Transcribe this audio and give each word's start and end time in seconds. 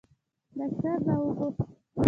ډاکتر 0.57 0.97
را 1.07 1.15
وغوښت. 1.23 1.67